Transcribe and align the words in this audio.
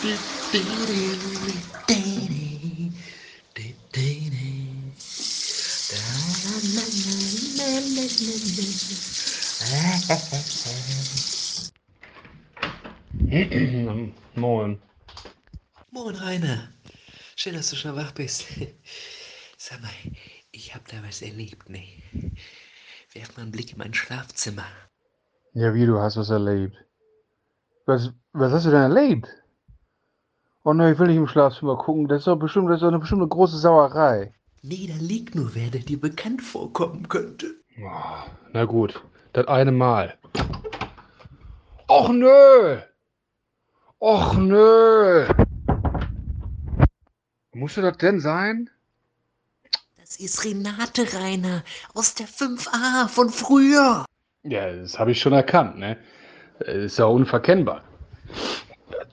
Moin. 14.36 14.80
Moin 15.90 16.14
Rainer. 16.14 16.72
Schön, 17.36 17.52
dass 17.52 17.68
du 17.68 17.76
schon 17.76 17.94
wach 17.94 18.12
bist. 18.12 18.46
Sag 19.58 19.82
mal, 19.82 19.90
ich 20.50 20.74
hab 20.74 20.88
da 20.88 21.02
was 21.02 21.20
erlebt, 21.20 21.68
ne? 21.68 21.86
Werf 23.12 23.36
mal 23.36 23.42
einen 23.42 23.50
Blick 23.50 23.72
in 23.72 23.78
mein 23.78 23.92
Schlafzimmer. 23.92 24.64
Ja, 25.52 25.74
wie, 25.74 25.84
du 25.84 25.98
hast 25.98 26.16
was 26.16 26.30
erlebt? 26.30 26.74
Was, 27.84 28.12
was 28.32 28.52
hast 28.52 28.64
du 28.64 28.70
denn 28.70 28.80
erlebt? 28.80 29.28
Oh 30.62 30.74
ne, 30.74 30.92
ich 30.92 30.98
will 30.98 31.06
nicht 31.06 31.16
im 31.16 31.26
Schlafzimmer 31.26 31.76
gucken. 31.76 32.06
Das 32.06 32.20
ist 32.20 32.26
doch 32.26 32.36
bestimmt, 32.36 32.68
das 32.68 32.76
ist 32.76 32.82
doch 32.82 32.88
eine 32.88 32.98
bestimmte 32.98 33.26
große 33.26 33.56
Sauerei. 33.56 34.32
Nee, 34.62 34.90
da 34.92 35.02
liegt 35.02 35.34
nur 35.34 35.54
wer, 35.54 35.70
der 35.70 35.80
dir 35.80 35.98
bekannt 35.98 36.42
vorkommen 36.42 37.08
könnte. 37.08 37.46
Oh, 37.82 38.28
na 38.52 38.66
gut, 38.66 39.02
das 39.32 39.48
eine 39.48 39.72
Mal. 39.72 40.18
Och 41.88 42.10
nö! 42.10 42.78
Och 44.00 44.34
nö! 44.34 45.26
Musste 47.52 47.80
das 47.80 47.96
denn 47.96 48.20
sein? 48.20 48.68
Das 49.98 50.16
ist 50.16 50.44
Renate 50.44 51.06
Rainer 51.14 51.62
aus 51.94 52.14
der 52.14 52.26
5a 52.26 53.08
von 53.08 53.30
früher. 53.30 54.04
Ja, 54.42 54.72
das 54.72 54.98
habe 54.98 55.12
ich 55.12 55.20
schon 55.20 55.32
erkannt, 55.32 55.78
ne? 55.78 55.96
Ist 56.60 56.98
ja 56.98 57.06
unverkennbar. 57.06 57.82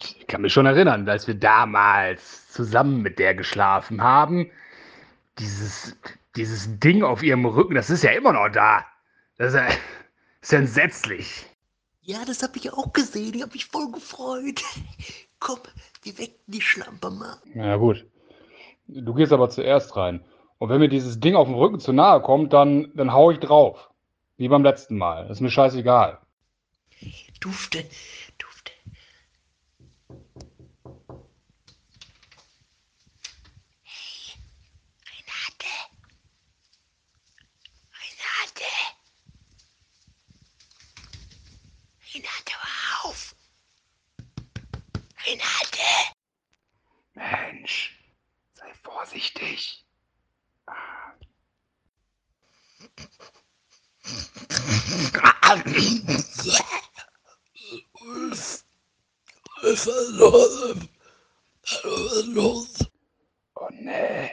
Ich 0.00 0.26
kann 0.26 0.42
mich 0.42 0.52
schon 0.52 0.66
erinnern, 0.66 1.08
als 1.08 1.26
wir 1.26 1.34
damals 1.34 2.48
zusammen 2.50 3.02
mit 3.02 3.18
der 3.18 3.34
geschlafen 3.34 4.02
haben. 4.02 4.50
Dieses, 5.38 5.96
dieses 6.36 6.78
Ding 6.78 7.02
auf 7.02 7.22
ihrem 7.22 7.44
Rücken, 7.44 7.74
das 7.74 7.90
ist 7.90 8.02
ja 8.02 8.12
immer 8.12 8.32
noch 8.32 8.48
da. 8.48 8.84
Das 9.38 9.48
ist 9.48 9.54
ja, 9.54 9.66
ist 10.42 10.52
ja 10.52 10.58
entsetzlich. 10.58 11.46
Ja, 12.02 12.24
das 12.24 12.42
hab 12.42 12.56
ich 12.56 12.72
auch 12.72 12.92
gesehen. 12.92 13.34
Ich 13.34 13.42
hab 13.42 13.52
mich 13.52 13.66
voll 13.66 13.90
gefreut. 13.90 14.62
Komm, 15.40 15.58
wir 16.02 16.18
wecken 16.18 16.42
die 16.46 16.60
Schlampe 16.60 17.10
mal. 17.10 17.36
Ja, 17.54 17.76
gut. 17.76 18.06
Du 18.88 19.14
gehst 19.14 19.32
aber 19.32 19.50
zuerst 19.50 19.96
rein. 19.96 20.24
Und 20.58 20.70
wenn 20.70 20.80
mir 20.80 20.88
dieses 20.88 21.20
Ding 21.20 21.34
auf 21.36 21.48
dem 21.48 21.56
Rücken 21.56 21.80
zu 21.80 21.92
nahe 21.92 22.22
kommt, 22.22 22.52
dann, 22.52 22.90
dann 22.94 23.12
hau 23.12 23.30
ich 23.30 23.38
drauf. 23.40 23.90
Wie 24.38 24.48
beim 24.48 24.62
letzten 24.62 24.96
Mal. 24.96 25.28
Das 25.28 25.38
ist 25.38 25.40
mir 25.40 25.50
scheißegal. 25.50 26.18
Dufte, 27.40 27.84
dufte. 28.38 28.72
Hey, 33.82 34.38
Renate. 35.10 35.72
Renate. 37.92 38.70
Renate, 42.14 42.52
hör 42.52 43.10
auf. 43.10 43.34
Renate. 45.26 46.14
Mensch, 47.14 47.98
sei 48.54 48.72
vorsichtig. 48.82 49.84
Was 59.62 59.86
ist 59.86 60.10
los? 60.10 60.76
Was 61.62 61.84
ist 62.12 62.26
los? 62.26 62.74
Oh 63.54 63.68
nee. 63.70 64.30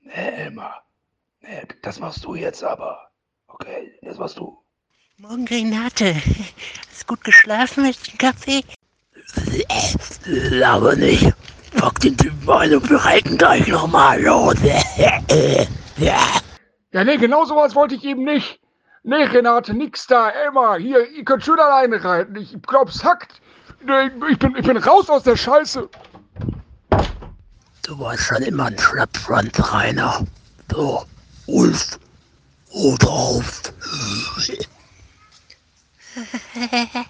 Nee, 0.00 0.12
Elmar. 0.12 0.84
Nee, 1.40 1.62
das 1.82 2.00
machst 2.00 2.24
du 2.24 2.34
jetzt 2.34 2.64
aber. 2.64 3.12
Okay, 3.46 3.96
das 4.02 4.18
machst 4.18 4.38
du. 4.38 4.64
Morgen, 5.18 5.46
Renate. 5.46 6.20
Hast 6.90 7.06
gut 7.06 7.22
geschlafen 7.22 7.84
mit 7.84 8.06
dem 8.08 8.18
Kaffee? 8.18 8.64
Aber 10.64 10.96
nicht. 10.96 11.32
Pack 11.76 12.00
den 12.00 12.16
Typen 12.16 12.48
ein 12.48 12.74
und 12.74 12.88
wir 12.88 12.98
reiten 12.98 13.36
gleich 13.36 13.66
nochmal 13.66 14.22
los. 14.22 14.54
ja. 15.96 16.18
Ja, 16.94 17.02
nee, 17.02 17.16
genau 17.16 17.44
sowas 17.44 17.74
wollte 17.74 17.96
ich 17.96 18.04
eben 18.04 18.22
nicht. 18.22 18.60
Nee, 19.02 19.24
Renate, 19.24 19.74
nix 19.74 20.06
da. 20.06 20.30
Elmar, 20.30 20.78
hier, 20.78 21.10
ihr 21.10 21.24
könnt 21.24 21.44
schön 21.44 21.58
alleine 21.58 22.02
reiten. 22.02 22.36
Ich 22.36 22.56
glaub's 22.62 23.02
hackt. 23.02 23.40
Nee, 23.84 24.12
ich 24.30 24.38
bin, 24.38 24.54
ich 24.56 24.64
bin 24.64 24.76
raus 24.76 25.10
aus 25.10 25.24
der 25.24 25.36
Scheiße. 25.36 25.88
Du 27.82 27.98
warst 27.98 28.22
schon 28.22 28.42
immer 28.42 28.66
ein 28.66 28.78
Schlappschwanz, 28.78 29.72
Rainer. 29.72 30.24
So, 30.70 31.04
Ulf. 31.46 31.98
Auf. 32.72 33.62